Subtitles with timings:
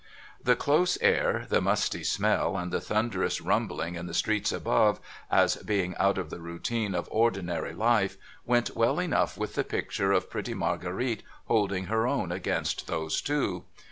[0.43, 5.57] The close air, the musty smell, and the thunderous rumbling in the streets above, as
[5.57, 10.27] being out of the routine of ordinary life, went well enough with the picture of
[10.27, 13.65] pretty Marguerite holding her own against those two.